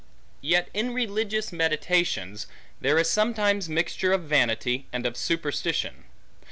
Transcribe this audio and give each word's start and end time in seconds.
Yet 0.41 0.71
in 0.73 0.95
religious 0.95 1.51
meditations, 1.51 2.47
there 2.79 2.97
is 2.97 3.07
sometimes 3.07 3.69
mixture 3.69 4.13
of 4.13 4.23
vanity, 4.23 4.87
and 4.91 5.05
of 5.05 5.15
superstition. 5.15 6.05